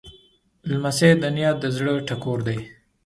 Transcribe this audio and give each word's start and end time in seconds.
لمسی 0.71 1.09
د 1.21 1.23
نیا 1.35 1.51
د 1.61 1.63
زړه 1.77 1.93
ټکور 2.07 2.39
دی. 2.47 2.57